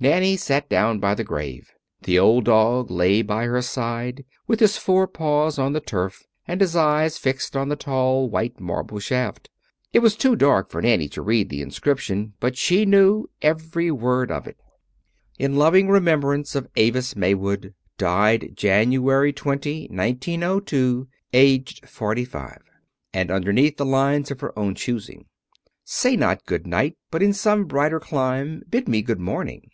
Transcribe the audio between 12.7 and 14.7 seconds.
knew every word of it: